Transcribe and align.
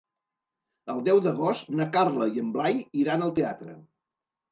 El 0.93 1.01
deu 1.07 1.19
d'agost 1.25 1.69
na 1.79 1.87
Carla 1.97 2.27
i 2.37 2.41
en 2.45 2.49
Blai 2.55 2.81
iran 3.03 3.27
al 3.27 3.35
teatre. 3.41 3.75